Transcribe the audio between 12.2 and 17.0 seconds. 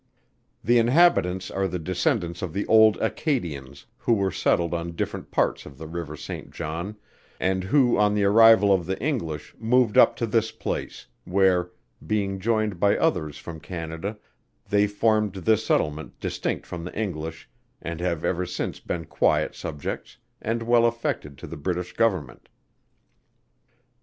joined by others from Canada, they formed this settlement distinct from the